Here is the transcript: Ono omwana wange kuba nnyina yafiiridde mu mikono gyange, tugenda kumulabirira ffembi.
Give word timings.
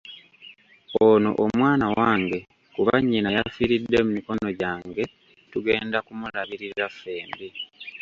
Ono 1.07 1.29
omwana 1.43 1.85
wange 1.97 2.39
kuba 2.73 2.93
nnyina 3.01 3.29
yafiiridde 3.37 3.97
mu 4.05 4.09
mikono 4.17 4.47
gyange, 4.59 5.03
tugenda 5.51 5.97
kumulabirira 6.07 6.85
ffembi. 6.93 7.47